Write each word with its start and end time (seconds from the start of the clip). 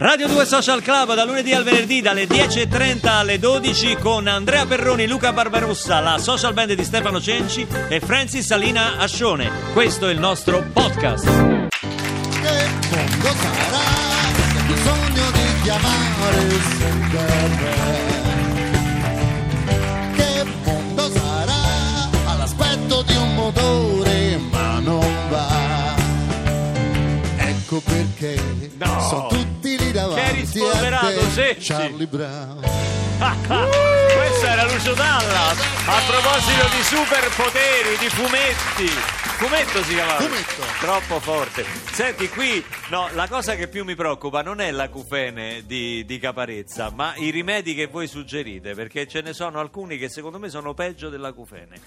Radio 0.00 0.28
2 0.28 0.46
Social 0.46 0.80
Club 0.80 1.14
da 1.14 1.24
lunedì 1.24 1.52
al 1.52 1.64
venerdì 1.64 2.00
dalle 2.00 2.26
10.30 2.26 3.08
alle 3.08 3.40
12 3.40 3.96
con 3.96 4.28
Andrea 4.28 4.64
Perroni, 4.64 5.08
Luca 5.08 5.32
Barbarossa, 5.32 5.98
la 5.98 6.18
social 6.18 6.52
band 6.52 6.74
di 6.74 6.84
Stefano 6.84 7.20
Cenci 7.20 7.66
e 7.88 7.98
Francis 7.98 8.46
Salina 8.46 8.96
Ascione. 8.98 9.50
Questo 9.72 10.06
è 10.06 10.12
il 10.12 10.20
nostro 10.20 10.64
podcast. 10.72 11.24
Che 11.24 11.32
mondo 12.90 13.28
sarà 13.40 13.82
che 14.36 14.58
ha 14.58 14.62
bisogno 14.68 15.30
di 15.32 15.60
chiamare 15.62 16.48
sempre 16.78 17.26
Che 20.14 20.44
mondo 20.64 21.10
sarà 21.10 22.08
all'aspetto 22.26 23.02
di 23.02 23.16
un 23.16 23.34
motore 23.34 24.36
ma 24.48 24.78
non 24.78 25.12
va 25.28 25.96
Ecco 27.38 27.80
perché 27.80 28.40
No. 28.78 29.00
sono 29.08 29.26
tutti 29.26 29.47
Che 30.14 30.32
rispolverato, 30.32 31.32
Cenci. 31.32 31.72
Charlie 31.72 32.06
Brown 32.06 32.60
Questo 33.18 34.46
era 34.46 34.64
Lucio 34.64 34.94
Dalla. 34.94 35.50
A 35.50 36.00
proposito 36.06 36.68
di 36.68 36.82
superpoteri, 36.82 37.96
di 37.98 38.08
fumetti. 38.08 38.86
Fumetto 39.38 39.82
si 39.82 39.94
chiamava. 39.94 40.20
Fumetto. 40.20 40.62
Troppo 40.80 41.18
forte. 41.18 41.64
Senti, 41.92 42.28
qui 42.28 42.64
no, 42.90 43.08
la 43.14 43.26
cosa 43.26 43.56
che 43.56 43.66
più 43.66 43.84
mi 43.84 43.96
preoccupa 43.96 44.42
non 44.42 44.60
è 44.60 44.70
l'acufene 44.70 45.64
di, 45.66 46.04
di 46.04 46.18
Caparezza, 46.20 46.90
ma 46.94 47.14
i 47.16 47.30
rimedi 47.30 47.74
che 47.74 47.86
voi 47.86 48.06
suggerite, 48.06 48.74
perché 48.74 49.08
ce 49.08 49.20
ne 49.20 49.32
sono 49.32 49.58
alcuni 49.58 49.98
che 49.98 50.08
secondo 50.08 50.38
me 50.38 50.48
sono 50.48 50.74
peggio 50.74 51.08
dell'acufene. 51.08 51.80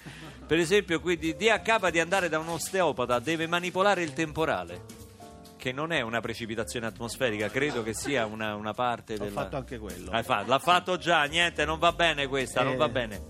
Per 0.46 0.60
esempio, 0.60 1.00
qui 1.00 1.18
di, 1.18 1.36
capa 1.64 1.90
di 1.90 2.00
andare 2.02 2.28
da 2.28 2.40
un 2.40 2.50
osteopata, 2.50 3.20
deve 3.20 3.48
manipolare 3.48 4.04
il 4.04 4.12
temporale. 4.12 5.01
Che 5.62 5.72
non 5.72 5.92
è 5.92 6.02
una 6.02 6.22
precipitazione 6.22 6.88
atmosferica, 6.88 7.48
credo 7.50 7.84
che 7.84 7.94
sia 7.94 8.26
una, 8.26 8.56
una 8.56 8.74
parte 8.74 9.14
Ho 9.14 9.18
della... 9.20 9.42
fatto 9.42 9.58
anche 9.58 9.78
quello. 9.78 10.10
Hai 10.10 10.24
fatto- 10.24 10.50
l'ha 10.50 10.58
fatto 10.58 10.98
già, 10.98 11.24
niente, 11.26 11.66
non 11.66 11.78
va 11.78 11.92
bene 11.92 12.26
questa, 12.26 12.64
non 12.64 12.74
Eh. 12.74 12.78
va 12.78 12.90
bene. 12.90 13.22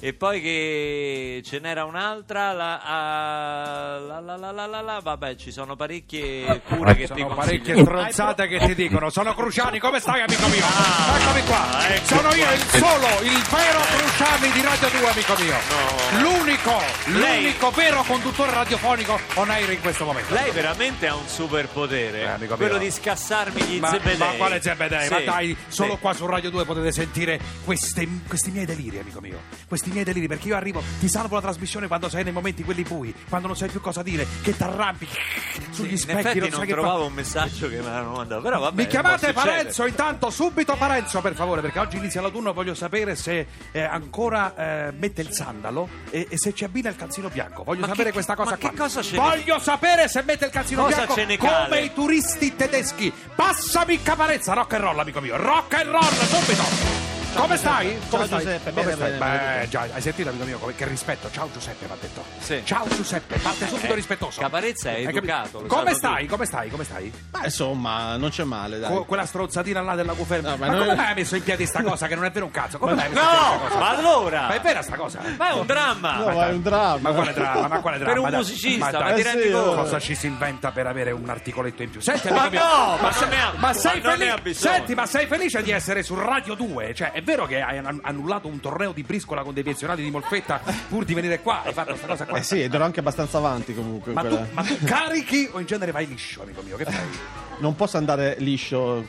E 0.00 0.12
poi 0.12 0.42
che 0.42 1.40
ce 1.44 1.58
n'era 1.60 1.84
un'altra, 1.84 2.52
la, 2.52 2.80
ah, 2.82 3.98
la, 4.00 4.18
la, 4.20 4.36
la, 4.36 4.50
la, 4.50 4.66
la, 4.66 4.80
la, 4.82 4.98
vabbè, 5.00 5.36
ci 5.36 5.52
sono 5.52 5.76
parecchie 5.76 6.60
cure 6.68 6.94
che 6.96 7.06
ti 7.06 7.20
Sono 7.20 7.34
consiglio. 7.34 7.34
parecchie 7.62 7.82
stronzate 7.82 8.46
che 8.48 8.58
ti 8.66 8.74
dicono. 8.74 9.08
Sono 9.08 9.32
Cruciani, 9.32 9.78
come 9.78 10.00
stai 10.00 10.20
amico 10.22 10.48
mio? 10.48 10.64
Ah, 10.66 11.18
Eccomi 11.20 11.42
qua. 11.46 11.88
ecco 11.94 12.04
Sono 12.04 12.34
io 12.34 12.44
qua. 12.44 12.52
il 12.52 12.60
solo, 12.60 13.22
il 13.22 13.42
vero 13.48 13.78
Cruciani 13.96 14.50
di 14.50 14.60
Radio 14.62 14.88
2, 14.98 15.08
amico 15.08 15.34
mio. 15.38 15.54
No. 15.54 15.95
L'unico, 16.20 16.72
Lei- 17.18 17.42
l'unico 17.42 17.70
vero 17.72 18.02
conduttore 18.04 18.52
radiofonico 18.52 19.18
on 19.34 19.50
air 19.50 19.70
in 19.72 19.80
questo 19.80 20.04
momento. 20.04 20.32
Lei 20.32 20.50
veramente 20.52 21.08
ha 21.08 21.16
un 21.16 21.26
superpotere, 21.26 22.20
Eh, 22.20 22.26
amico 22.26 22.54
quello 22.56 22.74
mio. 22.78 22.84
di 22.84 22.90
scassarmi 22.92 23.60
gli 23.62 23.80
ma, 23.80 23.88
zebedei. 23.90 24.16
ma 24.16 24.26
quale 24.36 24.62
zebedei? 24.62 25.08
Ma 25.08 25.18
Sì, 25.18 25.24
dai, 25.24 25.56
solo 25.66 25.94
sì. 25.94 25.98
qua 26.00 26.12
su 26.14 26.24
Radio 26.26 26.50
2 26.50 26.64
potete 26.64 26.92
sentire 26.92 27.40
queste- 27.64 28.06
questi 28.28 28.50
miei 28.52 28.64
deliri, 28.66 28.98
amico 29.00 29.20
mio. 29.20 29.40
Questi 29.66 29.90
miei 29.90 30.04
deliri, 30.04 30.28
perché 30.28 30.46
io 30.48 30.56
arrivo, 30.56 30.80
ti 31.00 31.08
salvo 31.08 31.34
la 31.34 31.40
trasmissione 31.40 31.88
quando 31.88 32.08
sei 32.08 32.22
nei 32.22 32.32
momenti 32.32 32.62
quelli 32.62 32.82
bui, 32.84 33.12
quando 33.28 33.48
non 33.48 33.56
sai 33.56 33.68
più 33.68 33.80
cosa 33.80 34.02
dire, 34.02 34.24
che 34.42 34.56
t'arrampichi 34.56 35.18
sugli 35.70 35.90
In 35.90 35.98
specchi, 35.98 36.18
effetti 36.20 36.38
non 36.38 36.50
sai 36.52 36.66
che 36.66 36.72
trovavo 36.72 36.94
fare. 36.98 37.08
un 37.08 37.14
messaggio 37.14 37.68
che 37.68 37.78
mi 37.80 37.86
hanno 37.86 38.12
mandato, 38.12 38.42
però 38.42 38.60
vabbè. 38.60 38.80
Mi 38.80 38.86
chiamate 38.86 39.32
può 39.32 39.40
succedere. 39.40 39.56
Parenzo 39.62 39.86
intanto, 39.86 40.30
subito 40.30 40.76
Parenzo 40.76 41.20
per 41.20 41.34
favore, 41.34 41.60
perché 41.62 41.80
oggi 41.80 41.96
inizia 41.96 42.20
l'autunno 42.20 42.50
e 42.50 42.52
voglio 42.52 42.74
sapere 42.74 43.16
se 43.16 43.46
eh, 43.72 43.82
ancora 43.82 44.54
eh, 44.88 44.92
mette 44.92 45.20
il 45.22 45.32
sandalo 45.32 45.95
e, 46.10 46.26
e 46.30 46.38
se 46.38 46.52
ci 46.54 46.64
abbina 46.64 46.88
il 46.88 46.96
calzino 46.96 47.28
bianco. 47.28 47.62
Voglio 47.64 47.80
Ma 47.82 47.88
sapere 47.88 48.06
che- 48.08 48.12
questa 48.14 48.34
cosa 48.34 48.56
qua. 48.56 48.70
che 48.70 48.76
cosa 48.76 49.00
ne- 49.00 49.16
Voglio 49.18 49.58
sapere 49.58 50.08
se 50.08 50.22
mette 50.22 50.46
il 50.46 50.50
calzino 50.50 50.82
Cosa 50.84 50.96
bianco 51.04 51.14
ne 51.24 51.36
come 51.36 51.80
i 51.80 51.92
turisti 51.92 52.54
tedeschi. 52.56 53.12
Passami 53.34 54.02
Caparezza, 54.02 54.52
rock 54.54 54.72
and 54.74 54.82
roll 54.84 54.98
amico 54.98 55.20
mio, 55.20 55.36
rock 55.36 55.74
and 55.74 55.90
roll 55.90 56.02
subito. 56.02 56.95
Come 57.36 57.56
stai? 57.58 57.90
Ciao, 57.90 58.08
Come 58.10 58.26
stai? 58.26 58.38
Giuseppe, 58.40 58.70
Come 58.70 58.82
bene, 58.84 58.96
stai? 58.96 59.10
bene, 59.10 59.18
bene. 59.18 59.58
Beh, 59.60 59.68
già, 59.68 59.86
hai 59.92 60.00
sentito 60.00 60.28
amico 60.30 60.44
mio 60.44 60.58
come- 60.58 60.74
che 60.74 60.86
rispetto? 60.86 61.30
Ciao 61.30 61.48
Giuseppe, 61.52 61.86
mi 61.86 61.92
ha 61.92 61.96
detto. 62.00 62.24
Sì. 62.38 62.62
Ciao 62.64 62.86
Giuseppe, 62.88 63.38
parte 63.38 63.68
subito 63.68 63.92
Eh, 63.92 63.94
rispettoso. 63.94 64.40
Caparezza 64.40 64.90
è 64.90 65.06
educato, 65.06 65.60
lo 65.60 65.66
Come 65.66 65.94
stai? 65.94 66.14
tutti. 66.14 66.26
Come 66.28 66.44
stai? 66.46 66.70
Come 66.70 66.84
stai? 66.84 67.12
Ma 67.32 67.44
insomma, 67.44 68.16
non 68.16 68.30
c'è 68.30 68.44
male, 68.44 68.78
dai. 68.78 68.90
Que- 68.92 69.04
quella 69.06 69.26
stronzatina 69.26 69.80
là 69.82 69.94
della 69.94 70.14
conferma. 70.14 70.50
No, 70.50 70.56
ma 70.56 70.66
ma 70.66 70.72
come 70.72 70.86
noi- 70.86 70.96
mai 70.96 71.06
hai 71.06 71.14
messo 71.14 71.36
in 71.36 71.42
piedi 71.42 71.66
sta 71.66 71.82
cosa 71.82 72.06
che 72.06 72.14
non 72.14 72.24
è 72.24 72.30
vero 72.30 72.46
un 72.46 72.50
cazzo? 72.50 72.78
Come 72.78 72.94
mai 72.94 73.04
hai 73.06 73.10
messo 73.12 73.22
in 73.22 73.28
piedi 73.28 73.42
No, 73.44 73.58
sta 73.58 73.68
cosa? 73.68 73.78
ma 73.78 73.88
allora! 73.96 74.40
Ma 74.48 74.54
è 74.54 74.60
vera 74.60 74.82
sta 74.82 74.96
cosa? 74.96 75.20
Ma 75.36 75.48
è 75.48 75.52
un 75.52 75.66
dramma! 75.66 76.16
No, 76.16 76.24
ma 76.34 76.48
è 76.48 76.52
un 76.52 76.62
dramma. 76.62 76.98
Ma 77.10 77.12
quale 77.14 77.32
dramma? 77.32 77.68
Ma 77.68 77.80
quale 77.80 77.98
dramma? 77.98 78.12
Per 78.12 78.22
un 78.22 78.30
Dai, 78.30 78.38
musicista, 78.40 78.90
dai, 78.90 79.02
ma 79.02 79.12
ti 79.12 79.22
rendi 79.22 79.50
conto? 79.50 79.74
Cosa 79.74 79.98
ci 80.00 80.14
si 80.14 80.26
inventa 80.26 80.70
per 80.72 80.86
avere 80.86 81.10
un 81.12 81.28
articoletto 81.28 81.82
in 81.82 81.90
più? 81.90 82.00
Senti, 82.00 82.28
Ma 82.30 82.48
no, 82.48 82.96
ma 83.00 83.12
sei, 83.12 83.28
ma 83.28 83.52
ma 83.56 83.72
felice? 83.74 84.54
Senti, 84.54 84.94
ma 84.94 85.06
sei 85.06 85.26
felice 85.26 85.62
di 85.62 85.70
essere 85.70 86.02
su 86.02 86.14
Radio 86.14 86.54
2? 86.54 86.94
Cioè, 86.94 87.12
è 87.12 87.22
vero 87.26 87.44
che 87.44 87.60
hai 87.60 87.76
an- 87.78 87.98
annullato 88.02 88.46
un 88.46 88.60
torneo 88.60 88.92
di 88.92 89.02
briscola 89.02 89.42
con 89.42 89.52
dei 89.52 89.64
pensionati 89.64 90.00
di 90.00 90.10
Molfetta 90.10 90.60
pur 90.88 91.04
di 91.04 91.12
venire 91.12 91.40
qua? 91.40 91.62
Hai 91.64 91.72
fatto 91.72 91.88
questa 91.90 92.06
cosa 92.06 92.24
qua? 92.24 92.38
Eh 92.38 92.42
sì, 92.44 92.62
ed 92.62 92.72
ero 92.72 92.84
anche 92.84 93.00
abbastanza 93.00 93.38
avanti 93.38 93.74
comunque. 93.74 94.12
Ma 94.12 94.22
tu, 94.24 94.46
ma 94.52 94.62
tu 94.62 94.78
carichi 94.84 95.48
o 95.52 95.58
in 95.58 95.66
genere 95.66 95.90
vai 95.90 96.06
liscio, 96.06 96.42
amico 96.42 96.62
mio? 96.62 96.76
Che 96.76 96.84
fai? 96.84 97.04
Non 97.58 97.74
posso 97.74 97.96
andare 97.96 98.36
liscio. 98.38 99.04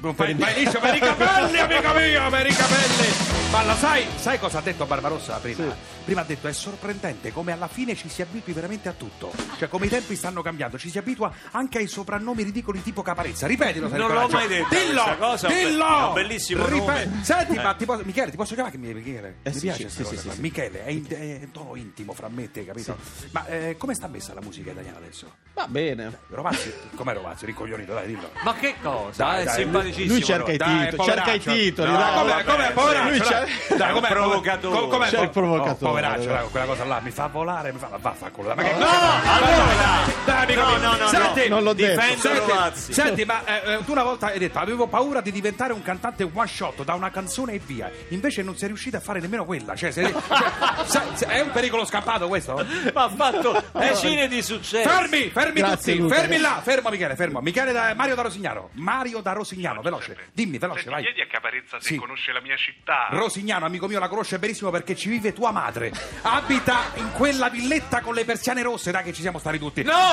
Non 0.00 0.14
fai, 0.14 0.32
vai 0.32 0.54
liscio 0.54 0.80
per 0.80 0.94
i 0.94 0.98
capelli, 0.98 1.58
amico 1.58 1.92
mio, 1.92 2.30
per 2.30 2.46
i 2.46 2.54
capelli! 2.54 3.08
Ma 3.50 3.64
lo 3.64 3.74
sai, 3.74 4.06
sai 4.16 4.38
cosa 4.38 4.58
ha 4.58 4.62
detto 4.62 4.86
Barbarossa 4.86 5.36
prima? 5.36 5.76
Prima 6.10 6.24
ha 6.24 6.26
detto 6.26 6.48
è 6.48 6.52
sorprendente 6.52 7.30
come 7.30 7.52
alla 7.52 7.68
fine 7.68 7.94
ci 7.94 8.08
si 8.08 8.20
abitui 8.20 8.52
veramente 8.52 8.88
a 8.88 8.92
tutto. 8.94 9.30
Cioè, 9.58 9.68
come 9.68 9.86
i 9.86 9.88
tempi 9.88 10.16
stanno 10.16 10.42
cambiando, 10.42 10.76
ci 10.76 10.90
si 10.90 10.98
abitua 10.98 11.32
anche 11.52 11.78
ai 11.78 11.86
soprannomi 11.86 12.42
ridicoli 12.42 12.82
tipo 12.82 13.00
Caparezza. 13.02 13.46
Ripetilo, 13.46 13.86
Non 13.86 14.10
l'ho 14.12 14.26
mai 14.26 14.48
detto 14.48 14.66
Dillo! 14.74 15.04
cosa, 15.20 15.46
è 15.46 15.52
un 15.52 15.56
be- 15.62 15.68
dillo! 15.70 15.86
è 15.86 16.06
un 16.08 16.12
bellissimo 16.14 16.64
Ripe- 16.66 16.78
nome. 17.04 17.20
Senti, 17.22 17.54
Eh. 17.54 17.62
ma 17.62 17.74
ti 17.74 17.84
posso, 17.84 18.02
Michele, 18.04 18.30
ti 18.32 18.36
posso 18.36 18.54
chiamare 18.54 18.74
che 18.76 18.80
mi 18.84 18.92
Michele? 18.92 19.36
Eh 19.44 19.50
mi 19.50 19.54
sì, 19.54 19.60
piace 19.66 19.88
sì, 19.88 19.96
sì, 19.98 20.02
cosa 20.02 20.16
sì, 20.16 20.22
qua. 20.24 20.32
sì. 20.34 20.40
Michele, 20.40 20.84
è, 20.84 20.90
in- 20.90 21.06
è 21.08 21.40
un 21.44 21.50
tono 21.52 21.76
intimo 21.76 22.12
fra 22.12 22.28
me 22.28 22.42
e 22.42 22.50
te, 22.50 22.64
capito? 22.66 22.96
Ma 23.30 23.46
eh, 23.46 23.76
come 23.78 23.94
sta 23.94 24.08
messa 24.08 24.34
la 24.34 24.40
musica 24.40 24.72
italiana 24.72 24.96
adesso? 24.98 25.32
Va 25.54 25.68
bene. 25.68 26.18
Rovazzi, 26.30 26.72
com'è 26.96 27.14
Rovazzi? 27.14 27.46
Rincoglionito, 27.46 27.92
dai, 27.94 28.08
dillo. 28.08 28.30
Ma 28.42 28.54
che 28.54 28.74
cosa? 28.82 29.22
Dai, 29.26 29.42
è 29.42 29.44
dai, 29.44 29.54
simpaticissimo. 29.62 30.12
Lui 30.14 30.24
cerca 30.24 30.50
i 30.50 30.58
titoli, 30.58 31.08
cerca 31.08 31.32
i 31.34 31.38
titoli. 31.38 31.90
No, 31.92 31.96
dai. 31.98 32.14
come, 32.18 32.30
vabbè, 32.32 32.44
come, 32.44 32.66
sì, 32.66 32.72
poveraccio, 32.72 33.08
lui 33.10 33.18
dai. 33.18 33.28
c'è- 33.28 33.76
Dai, 33.76 33.90
È 33.90 33.92
com'è, 33.92 34.08
provocatore. 34.08 34.78
com- 34.80 34.88
com'è, 34.90 35.08
C'è 35.08 35.20
il 35.22 35.30
provocatore, 35.30 35.90
Oh, 35.90 35.94
poveraccio, 36.08 36.28
dai, 36.28 36.48
quella 36.50 36.66
cosa 36.66 36.84
là 36.84 37.00
mi 37.00 37.10
fa 37.10 37.26
volare, 37.26 37.72
mi 37.72 37.78
fa 37.78 37.88
vaffanculo. 38.00 38.54
Ma 38.54 38.62
che 38.62 38.72
No, 38.74 38.86
allora! 38.86 40.18
Dai, 40.24 40.42
amico 40.44 40.60
No, 40.60 40.76
no, 40.76 40.96
no, 40.96 41.06
Senti, 41.08 41.48
non 41.48 41.62
l'ho 41.62 41.72
detto. 41.72 42.00
Difendo 42.00 42.70
Senti, 42.74 42.92
senti, 42.92 43.24
ma 43.24 43.44
eh, 43.44 43.72
eh, 43.74 43.84
tu 43.84 43.92
una 43.92 44.02
volta 44.02 44.26
hai 44.26 44.38
detto 44.38 44.58
avevo 44.58 44.86
paura 44.86 45.20
di 45.20 45.32
diventare 45.32 45.72
un 45.72 45.82
cantante 45.82 46.28
one 46.32 46.46
shot 46.46 46.84
da 46.84 46.94
una 46.94 47.10
canzone 47.10 47.54
e 47.54 47.60
via. 47.64 47.90
Invece 48.08 48.42
non 48.42 48.56
sei 48.56 48.68
riuscito 48.68 48.96
a 48.96 49.00
fare 49.00 49.20
nemmeno 49.20 49.44
quella. 49.44 49.74
Cioè, 49.74 49.90
sei- 49.90 50.12
cioè, 50.12 50.20
sai- 50.86 51.16
sai- 51.16 51.28
è 51.36 51.40
un 51.40 51.50
pericolo 51.50 51.84
scappato 51.84 52.28
questo? 52.28 52.54
Ma 52.94 53.04
ha 53.04 53.08
fatto 53.08 53.62
decine 53.72 54.28
di 54.28 54.42
successi. 54.42 54.88
Fermi, 54.88 55.30
fermi 55.30 55.60
Grazie, 55.60 55.92
tutti, 55.94 55.98
Luca. 56.04 56.14
fermi 56.16 56.38
là, 56.38 56.60
fermo 56.62 56.90
Michele, 56.90 57.16
fermo. 57.16 57.40
Michele 57.40 57.72
da 57.72 57.92
Mario 57.94 58.14
da 58.14 58.22
Rosignano. 58.22 58.70
Mario 58.74 59.20
da 59.20 59.32
Rosignano, 59.32 59.80
veloce. 59.82 60.16
Dimmi, 60.32 60.58
veloce, 60.58 60.80
Senti, 60.82 60.94
vai. 60.94 61.02
chiedi 61.04 61.20
a 61.20 61.26
Caparezza 61.26 61.78
se 61.80 61.86
Sì. 61.88 61.96
conosce 61.96 62.32
la 62.32 62.40
mia 62.40 62.56
città. 62.56 63.08
Rosignano, 63.10 63.66
amico 63.66 63.86
mio, 63.86 63.98
la 63.98 64.08
conosce 64.08 64.38
benissimo 64.38 64.70
perché 64.70 64.94
ci 64.96 65.08
vive 65.08 65.32
tua 65.32 65.50
madre. 65.50 65.89
Abita 66.22 66.90
in 66.94 67.10
quella 67.12 67.48
villetta 67.48 68.00
con 68.00 68.14
le 68.14 68.24
persiane 68.24 68.62
rosse, 68.62 68.90
dai 68.90 69.02
che 69.04 69.12
ci 69.12 69.20
siamo 69.22 69.38
stati 69.38 69.58
tutti. 69.58 69.82
No! 69.82 70.12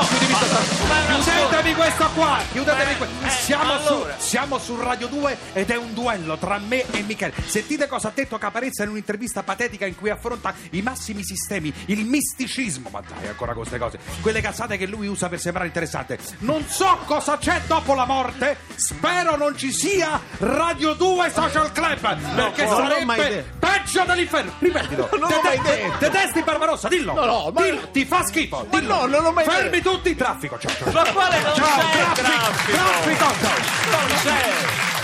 Chiudetemi 1.23 1.73
questo 1.75 2.09
qua, 2.13 2.39
chiudetemi 2.51 2.91
Eh, 2.91 2.97
questo. 2.97 3.25
eh, 3.25 3.29
Siamo, 3.29 3.73
allora. 3.73 4.15
su, 4.17 4.27
siamo 4.27 4.57
su 4.59 4.75
Radio 4.79 5.07
2 5.07 5.37
ed 5.53 5.69
è 5.69 5.75
un 5.75 5.93
duello 5.93 6.37
tra 6.37 6.57
me 6.59 6.83
e 6.91 7.01
Michele. 7.01 7.33
Sentite 7.45 7.87
cosa 7.87 8.09
ha 8.09 8.11
detto 8.13 8.37
Caparezza 8.37 8.83
in 8.83 8.89
un'intervista 8.89 9.43
patetica 9.43 9.85
in 9.85 9.95
cui 9.95 10.09
affronta 10.09 10.53
i 10.71 10.81
massimi 10.81 11.23
sistemi, 11.23 11.73
il 11.87 12.05
misticismo. 12.05 12.89
Ma 12.91 13.01
dai, 13.07 13.27
ancora 13.27 13.53
con 13.53 13.61
queste 13.65 13.77
cose. 13.79 13.99
Quelle 14.21 14.41
cazzate 14.41 14.77
che 14.77 14.85
lui 14.85 15.07
usa 15.07 15.27
per 15.29 15.39
sembrare 15.39 15.67
interessante. 15.67 16.17
Non 16.39 16.65
so 16.67 16.99
cosa 17.05 17.37
c'è 17.37 17.61
dopo 17.67 17.93
la 17.93 18.05
morte. 18.05 18.57
Spero 18.75 19.35
non 19.37 19.57
ci 19.57 19.71
sia 19.71 20.19
Radio 20.39 20.93
2 20.93 21.31
Social 21.33 21.71
Club. 21.71 22.35
perché 22.35 22.65
non 22.65 22.87
l'ho 22.87 23.05
mai 23.05 23.17
sarebbe 23.19 23.53
peggio 23.59 24.03
dell'inferno. 24.05 24.53
Ripetilo. 24.59 25.09
Non 25.17 25.29
l'ho 25.29 25.41
mai 25.41 25.56
Dete- 25.61 25.75
detto. 25.81 25.97
Detesti 25.99 26.41
Barbarossa, 26.41 26.87
dillo. 26.87 27.13
No, 27.13 27.25
no, 27.25 27.51
ma- 27.53 27.61
Dillo, 27.61 27.89
ti 27.91 28.05
fa 28.05 28.23
schifo. 28.23 28.65
Ma 28.69 28.79
dillo. 28.79 28.95
no, 28.95 29.05
non 29.07 29.23
l'ho 29.23 29.31
mai 29.31 29.45
Fermi 29.45 29.81
tutti, 29.81 30.15
traffico. 30.15 30.57
Ciao, 30.59 30.71
ciao. 30.75 30.91
Ma 30.91 31.11
quale 31.11 31.39
non 31.41 31.53
Ciao, 31.55 31.65
c'è 31.65 32.13
traffico, 32.13 32.21
traffico? 32.21 33.17
traffico. 33.17 33.25
Non 33.91 34.07
c'è. 34.23 34.95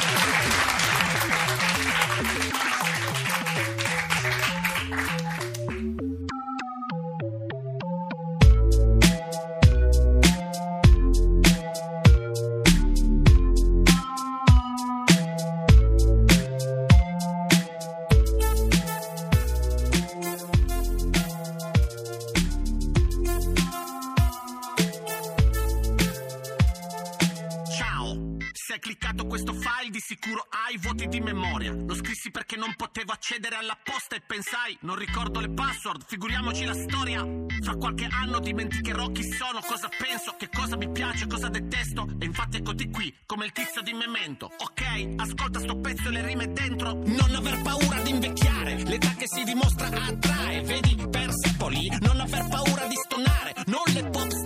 Hai 30.66 30.78
voti 30.78 31.08
di 31.08 31.20
memoria. 31.20 31.74
Lo 31.74 31.94
scrissi 31.94 32.32
perché 32.32 32.56
non 32.56 32.74
potevo 32.76 33.12
accedere 33.12 33.56
alla 33.56 33.78
posta 33.82 34.16
e 34.16 34.22
pensai, 34.22 34.78
non 34.82 34.96
ricordo 34.96 35.40
le 35.40 35.50
password, 35.50 36.06
figuriamoci 36.06 36.64
la 36.64 36.74
storia. 36.74 37.26
Fra 37.62 37.76
qualche 37.76 38.08
anno 38.10 38.40
dimenticherò 38.40 39.08
chi 39.08 39.24
sono, 39.24 39.60
cosa 39.60 39.90
penso, 39.90 40.36
che 40.38 40.50
cosa 40.50 40.78
mi 40.78 40.90
piace, 40.90 41.28
cosa 41.28 41.50
detesto. 41.50 42.08
E 42.20 42.26
infatti 42.26 42.58
eccoti 42.58 42.90
qui, 42.90 43.14
come 43.26 43.46
il 43.46 43.52
tizio 43.52 43.82
di 43.82 43.94
Memento. 43.94 44.46
Ok, 44.46 45.16
ascolta 45.18 45.60
sto 45.60 45.78
pezzo 45.80 46.08
e 46.08 46.12
le 46.12 46.26
rime 46.26 46.52
dentro. 46.52 46.94
Non 46.94 47.36
aver 47.36 47.62
paura 47.62 48.02
di 48.02 48.12
invecchiare, 48.12 48.84
l'età 48.84 49.14
che 49.16 49.28
si 49.28 49.44
dimostra 49.44 49.88
attrae. 49.88 50.62
Vedi 50.62 50.96
Persepoli, 51.10 51.98
non 52.00 52.20
aver 52.22 52.48
paura 52.48 52.88
di 52.88 52.96
stonare. 52.96 53.54
Non 53.66 53.84
le 53.94 54.10
pop 54.10 54.43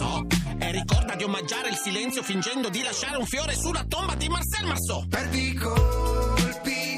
Pegaso. 0.00 0.26
E 0.58 0.72
ricorda 0.72 1.14
di 1.14 1.24
omaggiare 1.24 1.68
il 1.68 1.76
silenzio 1.76 2.22
fingendo 2.22 2.68
di 2.70 2.82
lasciare 2.82 3.16
un 3.18 3.26
fiore 3.26 3.54
sulla 3.54 3.84
tomba 3.86 4.14
di 4.14 4.28
Marcel 4.28 4.66
Marceau. 4.66 5.06
Perdi 5.08 5.54
colpi, 5.54 6.96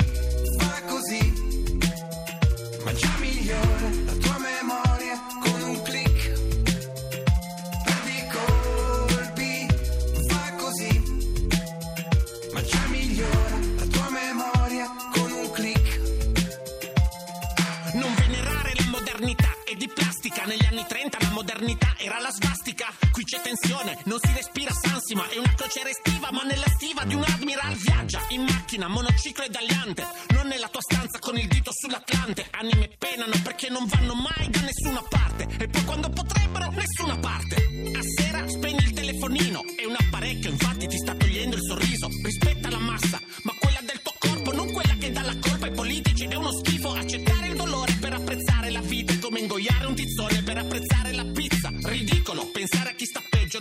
fa 0.58 0.82
così, 0.86 1.78
ma 2.84 2.92
già 2.94 3.14
migliore 3.18 4.04
la 4.04 4.12
tua 4.12 4.38
memoria 4.38 5.20
con 5.42 5.62
un 5.62 5.82
click. 5.82 6.32
Perdi 7.84 8.26
colpi, 8.30 9.66
fa 10.28 10.54
così, 10.56 11.02
ma 12.52 12.62
già 12.62 12.86
migliora 12.88 13.58
la 13.78 13.86
tua 13.86 14.10
memoria 14.10 14.86
con 15.12 15.30
un 15.30 15.50
click. 15.50 16.00
Non 17.94 18.14
venerare 18.14 18.72
la 18.76 18.86
modernità 18.90 19.56
è 19.64 19.74
di 19.74 19.88
plastica. 19.88 20.44
Negli 20.44 20.66
anni 20.66 20.84
30 20.86 21.18
la 21.20 21.30
modernità 21.30 21.94
era 21.98 22.18
la 22.18 22.30
svastica. 22.30 22.51
C'è 23.32 23.40
tensione, 23.40 23.96
non 24.04 24.18
si 24.20 24.30
respira 24.34 24.70
sansima. 24.72 25.26
È 25.30 25.38
una 25.38 25.54
crociera 25.54 25.88
estiva, 25.88 26.30
ma 26.32 26.42
nella 26.42 26.66
stiva 26.66 27.02
di 27.04 27.14
un 27.14 27.22
admiral 27.22 27.72
viaggia 27.76 28.20
in 28.28 28.42
macchina, 28.42 28.88
monociclo 28.88 29.44
e 29.44 29.48
dagliante. 29.48 30.04
Non 30.34 30.48
nella 30.48 30.68
tua 30.68 30.82
stanza 30.82 31.18
con 31.18 31.38
il 31.38 31.48
dito 31.48 31.70
sull'Atlante. 31.72 32.48
Anime 32.50 32.90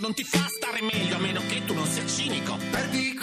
non 0.02 0.14
ti 0.14 0.24
fa 0.24 0.48
stare 0.48 0.82
meglio, 0.82 1.14
a 1.14 1.18
meno 1.20 1.40
che 1.46 1.64
tu 1.64 1.74
non 1.74 1.86
sia 1.86 2.04
cinico. 2.06 2.56
Perdi 2.72 3.14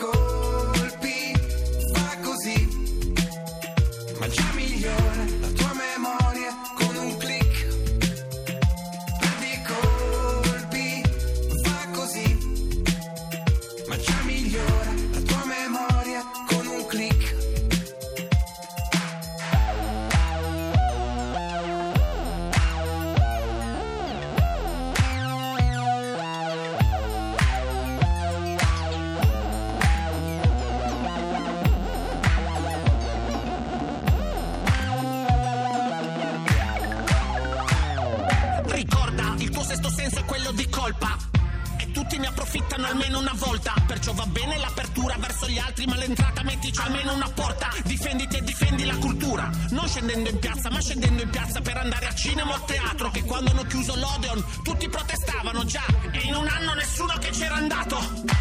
almeno 46.90 47.14
una 47.14 47.30
porta. 47.30 47.70
Difenditi 47.86 48.38
e 48.38 48.42
difendi 48.42 48.84
la 48.84 48.98
cultura. 48.98 49.50
Non 49.70 49.88
scendendo 49.88 50.30
in 50.30 50.40
piazza, 50.40 50.70
ma 50.70 50.82
scendendo 50.82 51.22
in 51.22 51.30
piazza 51.30 51.62
per 51.62 51.78
andare 51.78 52.08
a 52.08 52.14
cinema 52.14 52.52
o 52.52 52.56
a 52.56 52.60
teatro. 52.62 53.12
Che 53.12 53.24
quando 53.24 53.52
hanno 53.52 53.64
chiuso 53.64 53.96
l'Odeon, 53.96 54.44
tutti 54.64 54.90
protestavano 54.90 55.64
già. 55.66 55.86
E 56.12 56.20
in 56.24 56.36
un 56.36 56.48
anno 56.48 56.74
nessuno 56.74 57.14
che 57.20 57.30
c'era 57.30 57.56
andato. 57.56 57.98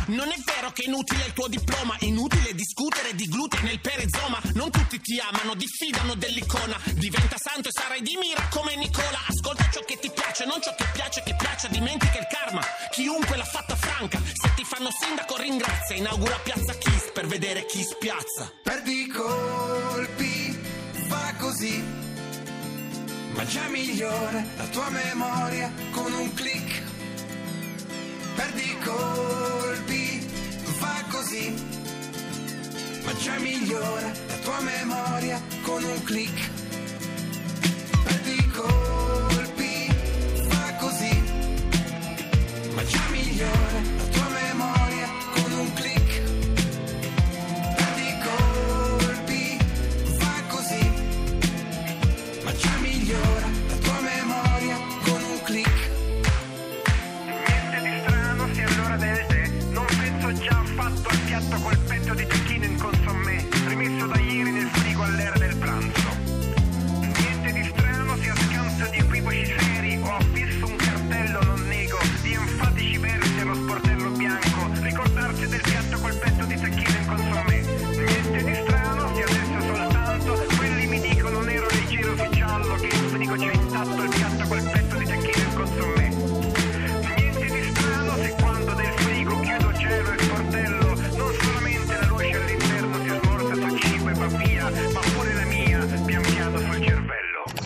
Non 0.06 0.28
è 0.28 0.38
vero 0.44 0.72
che 0.72 0.82
è 0.82 0.86
inutile 0.86 1.26
il 1.26 1.32
tuo 1.34 1.48
diploma. 1.48 1.94
Inutile 2.00 2.54
discutere 2.54 3.14
di 3.14 3.28
glutine 3.28 3.62
nel 3.68 3.80
perizoma. 3.80 4.40
Non 4.54 4.70
tutti 4.70 5.00
ti 5.00 5.20
amano, 5.20 5.54
diffidano 5.54 6.14
dell'icona. 6.14 6.76
Diventa 6.94 7.36
santo 7.36 7.68
e 7.68 7.72
sarai 7.72 8.00
di 8.00 8.16
mira 8.16 8.48
come 8.50 8.76
Nicola. 8.76 9.20
Ascolta 9.26 9.68
ciò 9.70 9.80
che 9.80 9.98
ti 9.98 10.10
piace, 10.10 10.46
non 10.46 10.60
ciò 10.62 10.74
che 10.74 10.86
piace 10.92 11.22
che 11.22 11.36
piaccia. 11.36 11.68
Dimentica 11.68 12.18
il 12.18 12.26
karma. 12.30 12.62
Chiunque 12.90 13.36
l'ha 13.36 13.44
fatta 13.44 13.76
franca. 13.76 14.18
Se 14.32 14.50
ti 14.56 14.64
fanno 14.64 14.88
sindaco 14.90 15.36
ringrazia. 15.36 15.96
Inaugura 15.96 16.38
Piazza 16.42 16.77
vedere 17.38 17.66
chi 17.66 17.84
spiazza. 17.84 18.52
Perdi 18.64 19.06
colpi, 19.06 20.58
fa 21.06 21.34
così, 21.38 21.80
ma 23.32 23.44
già 23.44 23.68
migliora 23.68 24.44
la 24.56 24.66
tua 24.66 24.88
memoria 24.90 25.72
con 25.92 26.12
un 26.12 26.34
click. 26.34 26.82
Perdi 28.34 28.76
colpi, 28.84 30.18
fa 30.78 31.04
così, 31.10 31.54
ma 33.04 33.14
già 33.14 33.38
migliora 33.38 34.12
la 34.26 34.36
tua 34.42 34.60
memoria 34.60 35.40
con 35.62 35.84
un 35.84 36.02
click. 36.02 36.57
Affatto 61.38 61.68
al 61.68 61.77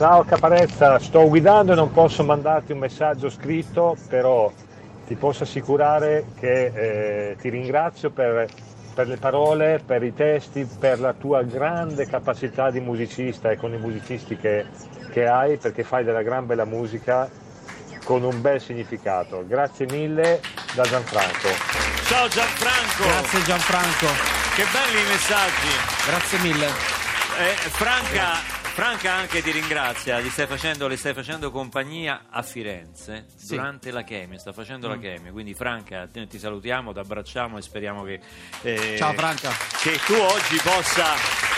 Ciao 0.03 0.25
Caparezza, 0.25 0.99
sto 0.99 1.29
guidando 1.29 1.75
e 1.75 1.75
non 1.77 1.93
posso 1.93 2.25
mandarti 2.25 2.73
un 2.73 2.79
messaggio 2.79 3.31
scritto, 3.31 3.97
però 4.09 4.51
ti 5.07 5.15
posso 5.15 5.45
assicurare 5.45 6.25
che 6.41 6.65
eh, 6.75 7.37
ti 7.37 7.49
ringrazio 7.51 8.11
per, 8.11 8.49
per 8.97 9.07
le 9.07 9.17
parole, 9.17 9.81
per 9.87 10.03
i 10.03 10.13
testi, 10.13 10.65
per 10.65 10.99
la 10.99 11.13
tua 11.13 11.45
grande 11.45 12.09
capacità 12.09 12.73
di 12.73 12.81
musicista 12.81 13.53
e 13.53 13.57
con 13.57 13.75
i 13.75 13.79
musicisti 13.79 14.37
che, 14.37 14.67
che 15.13 15.29
hai, 15.29 15.57
perché 15.57 15.85
fai 15.85 16.03
della 16.03 16.23
gran 16.23 16.47
bella 16.47 16.65
musica 16.65 17.31
con 18.03 18.25
un 18.25 18.41
bel 18.41 18.61
significato. 18.61 19.45
Grazie 19.47 19.87
mille 19.87 20.41
da 20.75 20.83
Gianfranco. 20.83 21.47
Ciao 22.07 22.27
Gianfranco! 22.27 23.05
Grazie 23.05 23.43
Gianfranco, 23.45 24.07
Che 24.57 24.65
belli 24.73 25.01
i 25.01 25.09
messaggi! 25.09 25.71
grazie 26.09 26.39
mille. 26.41 26.67
Eh, 26.67 27.55
Franca, 27.71 28.62
Franca 28.75 29.13
anche 29.13 29.43
ti 29.43 29.51
ringrazia, 29.51 30.19
gli 30.21 30.31
stai 30.31 30.47
facendo, 30.47 30.89
le 30.89 30.97
stai 30.97 31.13
facendo 31.13 31.51
compagnia 31.51 32.25
a 32.31 32.41
Firenze 32.43 33.27
Sì. 33.37 33.55
durante 33.57 33.91
la 33.91 34.03
chemia, 34.03 34.39
sta 34.39 34.53
facendo 34.55 34.89
Mm. 34.89 34.91
la 34.91 34.99
chemia, 34.99 35.31
quindi 35.31 35.53
Franca 35.53 36.07
ti, 36.07 36.27
ti 36.27 36.39
salutiamo, 36.39 36.93
ti 36.93 36.99
abbracciamo 36.99 37.59
e 37.59 37.63
speriamo 37.63 38.03
che, 38.03 38.19
eh, 38.63 38.95
Ciao, 38.97 39.13
Franca. 39.13 39.51
che 39.83 39.99
tu 40.07 40.15
oggi 40.15 40.57
possa 40.63 41.15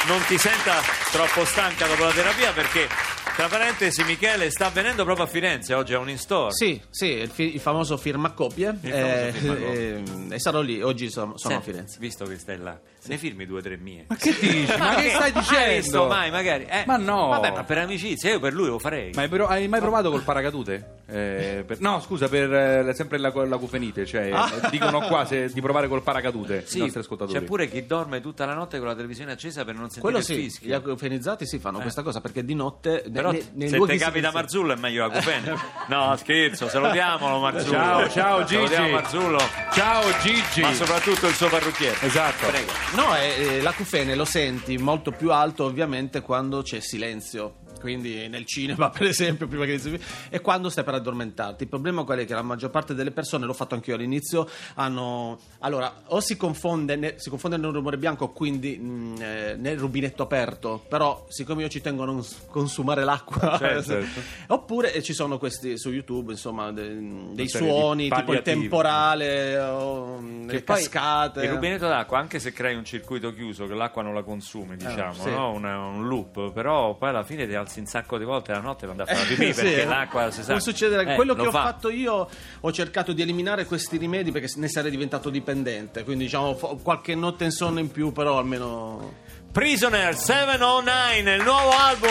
non 0.08 0.22
ti 0.26 0.36
senta 0.36 0.80
troppo 1.12 1.44
stanca 1.44 1.86
dopo 1.86 2.02
la 2.04 2.12
terapia 2.12 2.52
perché 2.52 2.88
Tra 3.36 3.48
parentesi, 3.48 4.04
Michele 4.04 4.48
sta 4.50 4.68
venendo 4.70 5.02
proprio 5.02 5.24
a 5.24 5.28
Firenze 5.28 5.74
oggi 5.74 5.92
a 5.92 5.98
un 5.98 6.08
in-store. 6.08 6.52
Sì, 6.52 6.80
sì, 6.88 7.06
il, 7.06 7.28
fi- 7.30 7.52
il 7.54 7.60
famoso 7.60 7.96
firma 7.96 8.30
coppie. 8.30 8.78
Il 8.80 8.90
famoso 8.92 9.32
firma 9.32 9.56
eh, 9.72 10.02
e 10.30 10.38
sarò 10.38 10.60
lì, 10.60 10.80
oggi 10.80 11.10
sono, 11.10 11.36
sono 11.36 11.54
a 11.54 11.56
Senti, 11.56 11.72
Firenze. 11.72 11.98
Visto 11.98 12.24
che 12.26 12.38
stai 12.38 12.58
là, 12.58 12.78
ne 13.06 13.18
firmi 13.18 13.44
due 13.44 13.58
o 13.58 13.62
tre 13.62 13.76
mie. 13.76 14.04
Ma 14.06 14.14
che 14.14 14.36
dici? 14.38 14.72
Ma 14.78 14.94
che 14.94 15.08
stai 15.10 15.32
Mai 15.32 15.42
visto 15.42 15.50
dicendo? 15.52 16.06
mai, 16.06 16.30
magari. 16.30 16.64
Eh, 16.68 16.84
Ma 16.86 16.96
no. 16.96 17.26
Vabbè, 17.28 17.50
ma 17.50 17.64
per 17.64 17.78
amicizia, 17.78 18.30
io 18.30 18.38
per 18.38 18.52
lui 18.54 18.68
lo 18.68 18.78
farei. 18.78 19.10
Ma 19.14 19.22
hai, 19.22 19.28
pro- 19.28 19.48
hai 19.48 19.66
mai 19.66 19.80
provato 19.80 20.10
col 20.12 20.22
paracadute? 20.22 21.02
Eh, 21.06 21.64
per- 21.66 21.80
no, 21.80 21.98
scusa, 22.00 22.28
per 22.28 22.52
eh, 22.88 22.94
sempre 22.94 23.18
la, 23.18 23.32
la 23.34 23.56
cufenite, 23.58 24.06
cioè 24.06 24.32
eh, 24.32 24.68
dicono 24.70 25.00
qua 25.08 25.24
se- 25.26 25.48
di 25.52 25.60
provare 25.60 25.88
col 25.88 26.02
paracadute 26.02 26.62
Sì, 26.66 26.78
i 26.78 26.80
nostri 26.82 27.00
ascoltatori. 27.00 27.38
c'è 27.40 27.44
pure 27.44 27.68
chi 27.68 27.84
dorme 27.84 28.20
tutta 28.20 28.46
la 28.46 28.54
notte 28.54 28.78
con 28.78 28.86
la 28.86 28.94
televisione 28.94 29.32
accesa 29.32 29.64
per 29.64 29.74
non 29.74 29.90
sentire 29.90 30.00
Quello 30.02 30.18
il 30.18 30.24
sì, 30.24 30.34
fischio. 30.34 30.68
gli 30.68 30.72
acufenizzati 30.72 31.46
sì 31.46 31.58
fanno 31.58 31.80
questa 31.80 32.02
cosa 32.02 32.20
perché 32.20 32.42
di 32.44 32.54
notte 32.54 33.02
Però 33.24 33.32
ne- 33.32 33.42
nei 33.54 33.68
se 33.68 33.78
ti 33.78 33.96
capita 33.96 34.30
Marzullo 34.32 34.72
è 34.72 34.76
meglio 34.76 35.06
la 35.06 35.12
cufene. 35.14 35.54
No, 35.86 36.16
scherzo, 36.16 36.68
salutiamolo 36.68 37.38
Marzullo. 37.40 37.72
Ciao, 37.72 38.08
ciao, 38.10 38.44
Gigi. 38.44 38.54
Salutiamo 38.54 38.88
Marzullo, 38.90 39.38
Ciao 39.72 40.02
Gigi! 40.22 40.60
ma 40.62 40.72
soprattutto 40.72 41.26
il 41.28 41.34
suo 41.34 41.48
parrucchiere. 41.48 41.96
Esatto. 42.00 42.46
Prego. 42.46 42.72
No, 42.94 43.14
eh, 43.16 43.56
eh, 43.56 43.60
l'acufene 43.62 44.14
lo 44.14 44.24
senti 44.24 44.76
molto 44.78 45.10
più 45.10 45.30
alto 45.32 45.64
ovviamente 45.64 46.20
quando 46.20 46.62
c'è 46.62 46.80
silenzio. 46.80 47.56
Quindi 47.84 48.28
nel 48.28 48.46
cinema, 48.46 48.88
per 48.88 49.02
esempio, 49.02 49.46
prima 49.46 49.66
che 49.66 49.72
inizi 49.72 49.90
il 49.90 49.98
film, 49.98 50.28
e 50.30 50.40
quando 50.40 50.70
stai 50.70 50.84
per 50.84 50.94
addormentarti. 50.94 51.64
Il 51.64 51.68
problema 51.68 52.02
qual 52.04 52.16
è? 52.20 52.24
Che 52.24 52.32
la 52.32 52.40
maggior 52.40 52.70
parte 52.70 52.94
delle 52.94 53.10
persone, 53.10 53.44
l'ho 53.44 53.52
fatto 53.52 53.74
anch'io 53.74 53.94
all'inizio, 53.94 54.48
hanno. 54.76 55.38
Allora, 55.58 55.92
o 56.06 56.20
si 56.20 56.38
confonde, 56.38 56.96
ne- 56.96 57.14
si 57.18 57.28
confonde 57.28 57.58
nel 57.58 57.70
rumore 57.70 57.98
bianco, 57.98 58.30
quindi 58.30 58.78
mh, 58.78 59.16
eh, 59.20 59.56
nel 59.58 59.78
rubinetto 59.78 60.22
aperto, 60.22 60.82
però 60.88 61.26
siccome 61.28 61.60
io 61.60 61.68
ci 61.68 61.82
tengo 61.82 62.04
a 62.04 62.06
non 62.06 62.24
consumare 62.46 63.04
l'acqua, 63.04 63.58
Certo, 63.58 63.82
certo. 64.00 64.20
oppure 64.46 64.94
eh, 64.94 65.02
ci 65.02 65.12
sono 65.12 65.36
questi 65.36 65.76
su 65.76 65.90
YouTube, 65.90 66.32
insomma, 66.32 66.72
de- 66.72 67.32
dei 67.32 67.48
suoni, 67.50 68.08
tipo 68.08 68.32
il 68.32 68.40
temporale, 68.40 69.58
o, 69.58 70.22
le 70.22 70.62
poi 70.62 70.62
cascate. 70.62 71.42
Il 71.44 71.50
rubinetto 71.50 71.86
d'acqua, 71.86 72.18
anche 72.18 72.38
se 72.38 72.50
crei 72.50 72.76
un 72.76 72.84
circuito 72.86 73.30
chiuso, 73.34 73.66
che 73.66 73.74
l'acqua 73.74 74.00
non 74.00 74.14
la 74.14 74.22
consumi, 74.22 74.76
diciamo, 74.76 75.12
sì. 75.12 75.28
no? 75.28 75.52
Una- 75.52 75.78
un 75.84 76.08
loop, 76.08 76.50
però 76.52 76.96
poi 76.96 77.10
alla 77.10 77.24
fine 77.24 77.46
ti 77.46 77.54
alzi 77.74 77.80
un 77.80 77.86
sacco 77.86 78.18
di 78.18 78.24
volte 78.24 78.52
la 78.52 78.60
notte 78.60 78.84
e 78.84 78.88
non 78.88 78.96
da 78.96 79.04
fare 79.04 79.18
la 79.20 79.24
pipì 79.26 79.52
Sì, 79.52 79.60
perché 79.62 79.82
eh. 79.82 79.84
l'acqua 79.86 80.30
si 80.30 80.42
sa. 80.42 80.58
Succedere 80.60 81.12
Eh, 81.12 81.14
quello 81.16 81.34
lo 81.34 81.42
che 81.42 81.48
ho 81.48 81.52
fa. 81.52 81.62
fatto 81.64 81.90
io 81.90 82.28
ho 82.60 82.72
cercato 82.72 83.12
di 83.12 83.22
eliminare 83.22 83.64
questi 83.66 83.96
rimedi 83.96 84.30
perché 84.30 84.48
ne 84.56 84.68
sarei 84.68 84.90
diventato 84.90 85.30
dipendente 85.30 86.04
quindi 86.04 86.24
diciamo 86.24 86.54
qualche 86.82 87.14
notte 87.14 87.44
in 87.44 87.50
sonno 87.50 87.78
in 87.80 87.90
più 87.90 88.12
però 88.12 88.38
almeno 88.38 89.22
Prisoner 89.54 90.16
709, 90.16 91.36
il 91.36 91.42
nuovo 91.44 91.70
album 91.70 92.10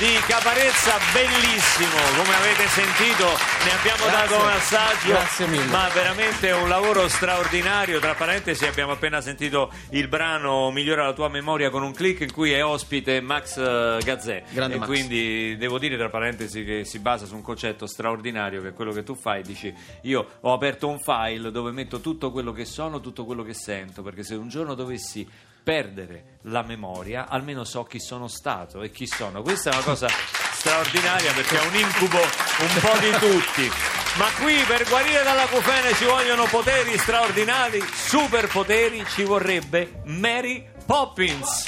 di 0.00 0.12
Caparezza, 0.26 0.94
bellissimo, 1.12 1.96
come 2.16 2.34
avete 2.34 2.66
sentito, 2.66 3.24
ne 3.64 3.70
abbiamo 3.70 4.04
Grazie. 4.04 4.28
dato 4.28 4.42
un 4.42 4.48
assaggio, 4.48 5.08
Grazie 5.12 5.46
mille. 5.46 5.64
ma 5.66 5.88
veramente 5.94 6.50
un 6.50 6.68
lavoro 6.68 7.06
straordinario. 7.06 8.00
Tra 8.00 8.14
parentesi 8.14 8.66
abbiamo 8.66 8.90
appena 8.90 9.20
sentito 9.20 9.70
il 9.90 10.08
brano 10.08 10.72
Migliora 10.72 11.04
la 11.04 11.12
tua 11.12 11.28
memoria 11.28 11.70
con 11.70 11.84
un 11.84 11.92
click 11.92 12.22
in 12.22 12.32
cui 12.32 12.50
è 12.50 12.64
ospite 12.64 13.20
Max 13.20 13.58
eh, 13.58 14.00
Gazzè. 14.02 14.42
Grande 14.50 14.74
e 14.74 14.78
Max. 14.78 14.88
quindi 14.88 15.56
devo 15.56 15.78
dire 15.78 15.96
tra 15.96 16.08
parentesi 16.10 16.64
che 16.64 16.84
si 16.84 16.98
basa 16.98 17.26
su 17.26 17.36
un 17.36 17.42
concetto 17.42 17.86
straordinario 17.86 18.60
che 18.60 18.68
è 18.70 18.72
quello 18.72 18.90
che 18.90 19.04
tu 19.04 19.14
fai, 19.14 19.42
dici 19.42 19.72
io 20.02 20.26
ho 20.40 20.52
aperto 20.52 20.88
un 20.88 20.98
file 20.98 21.52
dove 21.52 21.70
metto 21.70 22.00
tutto 22.00 22.32
quello 22.32 22.50
che 22.50 22.64
sono, 22.64 23.00
tutto 23.00 23.24
quello 23.24 23.44
che 23.44 23.54
sento, 23.54 24.02
perché 24.02 24.24
se 24.24 24.34
un 24.34 24.48
giorno 24.48 24.74
dovessi 24.74 25.26
perdere 25.66 26.38
la 26.42 26.62
memoria, 26.62 27.26
almeno 27.28 27.64
so 27.64 27.82
chi 27.82 27.98
sono 27.98 28.28
stato 28.28 28.82
e 28.82 28.92
chi 28.92 29.04
sono. 29.04 29.42
Questa 29.42 29.70
è 29.70 29.74
una 29.74 29.82
cosa 29.82 30.06
straordinaria 30.52 31.32
perché 31.32 31.60
è 31.60 31.66
un 31.66 31.74
incubo 31.74 32.18
un 32.18 32.80
po' 32.80 32.96
di 33.00 33.10
tutti. 33.18 33.70
Ma 34.16 34.26
qui 34.40 34.62
per 34.64 34.86
guarire 34.88 35.24
dalla 35.24 35.46
cufene 35.46 35.92
ci 35.94 36.04
vogliono 36.04 36.44
poteri 36.44 36.96
straordinari, 36.96 37.82
superpoteri, 37.82 39.04
ci 39.08 39.24
vorrebbe 39.24 40.02
Mary 40.04 40.64
Poppins. 40.86 41.64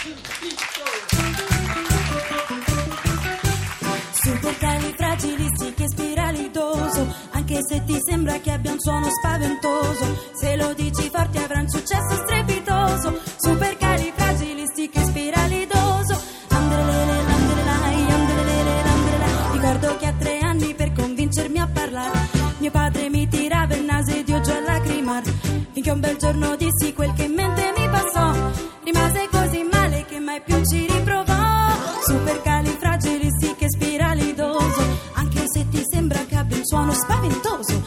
Supercalifragilistiche 4.28 5.88
spiralidoso 5.88 7.14
Anche 7.30 7.60
se 7.66 7.82
ti 7.84 7.98
sembra 8.06 8.38
che 8.40 8.50
abbia 8.52 8.72
un 8.72 8.78
suono 8.78 9.08
spaventoso 9.08 10.32
Se 10.34 10.54
lo 10.56 10.74
dici 10.74 11.08
forte 11.10 11.38
avrà 11.42 11.60
un 11.60 11.68
successo 11.68 12.14
strepitoso 12.26 13.18
Supercalifragilistiche 13.38 13.77
Finché 25.72 25.90
un 25.90 26.00
bel 26.00 26.16
giorno 26.16 26.56
dissi 26.56 26.92
quel 26.92 27.12
che 27.14 27.24
in 27.24 27.34
mente 27.34 27.72
mi 27.76 27.88
passò. 27.88 28.32
Rimase 28.84 29.28
così 29.30 29.66
male 29.70 30.04
che 30.06 30.18
mai 30.18 30.40
più 30.42 30.60
ci 30.64 30.86
riprovò. 30.86 31.36
Supercalifragilistiche 32.06 33.66
spiralidoso 33.68 34.82
Anche 35.14 35.42
se 35.46 35.68
ti 35.68 35.82
sembra 35.84 36.24
che 36.24 36.36
abbia 36.36 36.56
un 36.56 36.64
suono 36.64 36.92
spaventoso 36.92 37.77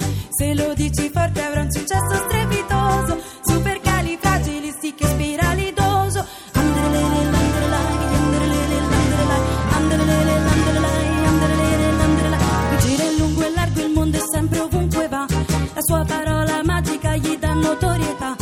notorietà. 17.71 18.35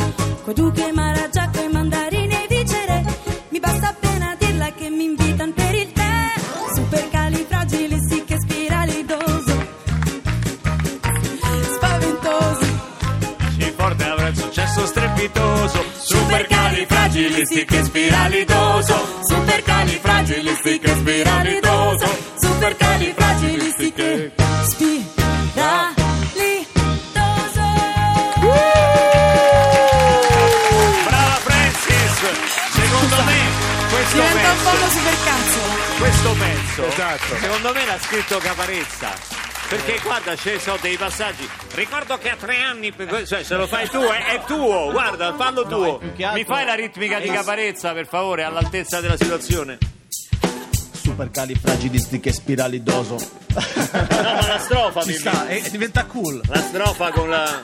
Coi 0.44 0.54
duche, 0.54 0.92
maragiacco 0.92 1.62
e 1.62 1.68
mandarini 1.68 2.34
e 2.34 2.46
vicere 2.48 3.04
Mi 3.50 3.60
basta 3.60 3.88
appena 3.88 4.34
dirla 4.38 4.72
che 4.72 4.88
mi 4.88 5.04
invitan 5.04 5.52
per 5.52 5.74
il 5.74 5.92
tè. 5.92 6.32
Supercalifragilistiche 6.74 8.38
spiralidoso 8.40 9.68
Spaventoso 11.74 12.64
Sì, 13.58 13.72
forte 13.76 14.04
avrà 14.04 14.28
il 14.28 14.36
successo 14.36 14.86
strepitoso. 14.86 15.84
Supercalifragilistiche 15.98 17.84
spiralidoso. 17.84 18.94
Supercalifragilistiche 19.28 20.94
spiralidoso 20.94 22.06
Supercalifragilistiche 22.36 23.19
pezzo 36.80 36.92
Esatto. 37.02 37.36
secondo 37.40 37.72
me 37.72 37.84
l'ha 37.86 37.98
scritto 38.00 38.38
Caparezza. 38.38 39.38
Perché 39.68 40.00
guarda, 40.02 40.34
ci 40.34 40.58
sono 40.58 40.78
dei 40.80 40.96
passaggi. 40.96 41.48
Ricordo 41.74 42.18
che 42.18 42.30
a 42.30 42.36
tre 42.36 42.60
anni, 42.60 42.92
cioè 43.24 43.44
se 43.44 43.54
lo 43.54 43.68
fai 43.68 43.88
tu 43.88 44.00
è, 44.00 44.24
è 44.34 44.42
tuo, 44.44 44.90
guarda, 44.90 45.32
fallo 45.36 45.64
tuo. 45.64 46.00
altro- 46.00 46.32
Mi 46.32 46.44
fai 46.44 46.64
la 46.64 46.74
ritmica 46.74 47.20
di 47.20 47.28
Caparezza, 47.28 47.92
per 47.92 48.08
favore, 48.08 48.42
all'altezza 48.42 49.00
della 49.00 49.16
situazione. 49.16 49.78
supercalifragilistiche 51.02 52.32
spiralidoso 52.32 53.14
No, 53.16 54.34
ma 54.34 54.46
la 54.46 54.58
strofa 54.58 55.02
ci 55.02 55.08
mi 55.10 55.14
sta 55.14 55.46
e 55.48 55.62
diventa 55.70 56.04
cool 56.04 56.40
La 56.46 56.60
strofa 56.60 57.10
con 57.10 57.28
la. 57.30 57.62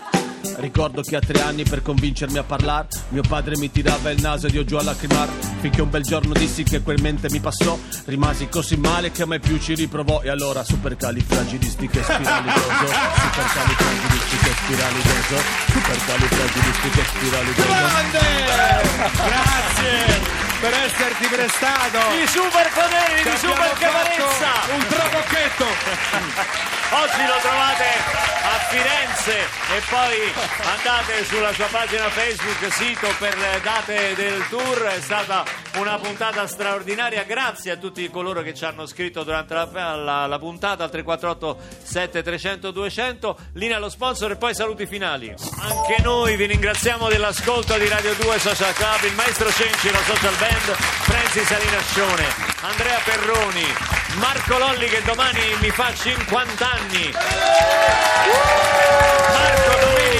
Ricordo 0.56 1.02
che 1.02 1.16
a 1.16 1.20
tre 1.20 1.40
anni 1.42 1.64
per 1.64 1.82
convincermi 1.82 2.38
a 2.38 2.42
parlare 2.42 2.88
Mio 3.10 3.22
padre 3.26 3.56
mi 3.56 3.70
tirava 3.70 4.10
il 4.10 4.20
naso 4.20 4.46
ed 4.46 4.54
io 4.54 4.64
giù 4.64 4.76
a 4.76 4.82
lacrimar 4.82 5.28
Finché 5.60 5.82
un 5.82 5.90
bel 5.90 6.02
giorno 6.02 6.32
dissi 6.32 6.62
che 6.62 6.80
quel 6.80 7.00
mente 7.00 7.28
mi 7.30 7.40
passò. 7.40 7.78
Rimasi 8.04 8.48
così 8.48 8.76
male 8.76 9.10
che 9.10 9.24
mai 9.24 9.40
più 9.40 9.58
ci 9.58 9.74
riprovò. 9.74 10.22
E 10.22 10.28
allora 10.28 10.62
supercalifragilistiche 10.62 12.02
spiralidoso. 12.02 12.86
Supercalifragilistiche 13.16 14.50
spiralidoso. 14.62 15.36
Supercalifragilistiche 15.66 17.04
spiralidoso. 17.04 17.68
Grazie 19.26 20.45
per 20.60 20.72
esserti 20.72 21.26
prestato. 21.26 21.98
I 22.14 22.26
superpoteri 22.26 23.22
Ci 23.22 23.30
di 23.30 23.36
Super 23.36 23.72
Caparezza! 23.78 24.50
fatto 24.50 24.72
Un 24.72 24.86
trabocchetto. 24.86 25.64
Oggi 26.88 27.26
lo 27.26 27.38
trovate 27.42 27.84
a 28.42 28.58
Firenze 28.68 29.38
e 29.38 29.82
poi 29.88 30.32
andate 30.76 31.24
sulla 31.26 31.52
sua 31.52 31.66
pagina 31.66 32.08
Facebook, 32.10 32.72
sito 32.72 33.08
per 33.18 33.36
date 33.62 34.14
del 34.14 34.46
tour. 34.48 34.82
È 34.82 35.00
stata 35.00 35.44
una 35.76 35.98
puntata 35.98 36.46
straordinaria. 36.46 37.24
Grazie 37.24 37.72
a 37.72 37.76
tutti 37.76 38.08
coloro 38.10 38.42
che 38.42 38.54
ci 38.54 38.64
hanno 38.64 38.86
scritto 38.86 39.22
durante 39.24 39.54
la, 39.54 39.68
la- 39.94 40.26
la 40.26 40.38
puntata 40.38 40.84
al 40.84 40.90
348 40.90 41.58
7300 41.82 42.70
200. 42.70 43.38
Linea 43.54 43.76
allo 43.76 43.88
sponsor 43.88 44.30
e 44.32 44.36
poi 44.36 44.54
saluti 44.54 44.86
finali. 44.86 45.34
Anche 45.60 46.02
noi 46.02 46.36
vi 46.36 46.46
ringraziamo 46.46 47.08
dell'ascolto 47.08 47.76
di 47.78 47.88
Radio 47.88 48.14
2 48.14 48.38
Social 48.38 48.72
Club, 48.74 49.02
il 49.04 49.14
maestro 49.14 49.50
Cenci, 49.50 49.90
la 49.90 50.02
social 50.02 50.34
band, 50.36 50.74
Francis 50.76 51.50
Alinascione, 51.50 52.24
Andrea 52.62 52.98
Perroni, 53.04 53.64
Marco 54.18 54.58
Lolli 54.58 54.86
che 54.86 55.02
domani 55.04 55.40
mi 55.60 55.70
fa 55.70 55.92
50 55.94 56.70
anni. 56.70 57.12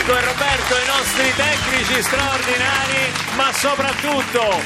Domenico 0.07 0.17
e 0.17 0.21
Roberto, 0.21 0.75
i 0.77 0.87
nostri 0.87 1.35
tecnici 1.35 2.03
straordinari, 2.03 3.13
ma 3.35 3.53
soprattutto 3.53 4.61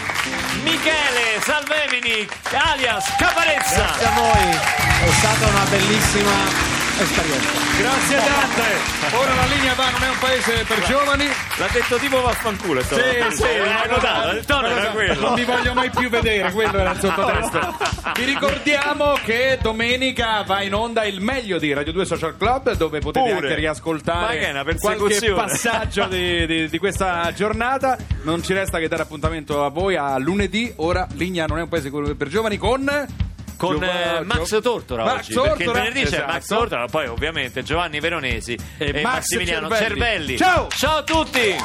Michele 0.62 1.40
Salvemini, 1.40 2.28
alias 2.52 3.16
Caparezza. 3.16 3.84
Grazie 3.86 4.06
a 4.06 4.10
voi, 4.10 4.50
è 4.50 5.10
stata 5.12 5.46
una 5.46 5.64
bellissima 5.70 6.69
esperienza. 7.02 7.50
Grazie 7.78 8.16
tante. 8.16 9.16
Ora 9.16 9.34
la 9.34 9.46
linea 9.46 9.74
va, 9.74 9.90
non 9.90 10.02
è 10.02 10.08
un 10.08 10.18
paese 10.18 10.64
per 10.66 10.80
giovani. 10.82 11.26
L'ha 11.58 11.68
detto 11.72 11.96
tipo 11.96 12.20
vaffanculo. 12.20 12.82
Sì, 12.82 12.94
sì, 13.36 13.42
hai 13.44 13.88
notato, 13.88 14.36
il 14.36 14.44
tono 14.44 14.66
era 14.66 14.90
quello. 14.90 15.20
Non 15.20 15.34
vi 15.34 15.44
voglio 15.44 15.72
mai 15.74 15.90
più 15.90 16.08
vedere, 16.08 16.52
quello 16.52 16.78
era 16.78 16.90
il 16.92 16.98
sottotesto. 17.00 18.08
Vi 18.20 18.24
ricordiamo 18.24 19.14
che 19.24 19.58
domenica 19.62 20.42
va 20.42 20.62
in 20.62 20.74
onda 20.74 21.04
il 21.04 21.20
meglio 21.20 21.58
di 21.58 21.72
Radio 21.72 21.92
2 21.92 22.04
Social 22.04 22.36
Club, 22.36 22.72
dove 22.76 22.98
potete 22.98 23.32
Pure. 23.32 23.46
anche 23.48 23.54
riascoltare 23.54 24.52
qualche 24.80 25.32
passaggio 25.32 26.04
di, 26.04 26.46
di- 26.46 26.68
di 26.68 26.78
questa 26.78 27.32
giornata. 27.34 27.96
Non 28.22 28.42
ci 28.42 28.52
resta 28.52 28.78
che 28.78 28.88
dare 28.88 29.02
appuntamento 29.02 29.64
a 29.64 29.70
voi 29.70 29.96
a 29.96 30.18
lunedì. 30.18 30.72
Ora 30.76 31.06
Ligna 31.14 31.46
non 31.46 31.58
è 31.58 31.62
un 31.62 31.68
paese 31.68 31.90
per 31.90 32.28
giovani 32.28 32.58
con. 32.58 33.28
Con 33.60 33.74
Giova- 33.74 34.20
eh, 34.20 34.24
Max 34.24 34.48
Gio- 34.48 34.60
Tortora 34.62 35.04
Max 35.04 35.16
oggi 35.16 35.32
perché 35.34 35.38
il 35.40 35.44
Tortora, 35.64 35.72
venerdì 35.84 36.00
c'è 36.00 36.06
esatto. 36.16 36.32
Max 36.32 36.46
Tortora 36.46 36.86
poi 36.86 37.06
ovviamente 37.08 37.62
Giovanni 37.62 38.00
Veronesi 38.00 38.56
e, 38.78 38.86
E 38.88 39.02
Max 39.02 39.12
Massimiliano 39.16 39.68
Cervelli. 39.68 39.98
Cervelli. 40.00 40.36
Ciao! 40.38 40.68
ciao 40.70 40.96
a 40.96 41.02
tutti 41.02 41.56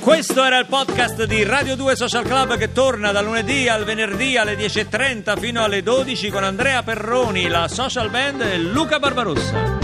questo 0.00 0.44
era 0.44 0.58
il 0.58 0.66
podcast 0.66 1.24
di 1.24 1.42
Radio 1.44 1.76
2 1.76 1.96
Social 1.96 2.24
Club 2.24 2.56
che 2.58 2.72
torna 2.72 3.10
da 3.12 3.20
lunedì 3.22 3.68
al 3.68 3.84
venerdì 3.84 4.36
alle 4.36 4.54
10.30 4.56 5.38
fino 5.38 5.62
alle 5.62 5.82
12 5.82 6.28
con 6.30 6.44
Andrea 6.44 6.82
Perroni, 6.82 7.48
la 7.48 7.68
social 7.68 8.10
band 8.10 8.42
e 8.42 8.58
Luca 8.58 8.98
Barbarossa. 8.98 9.83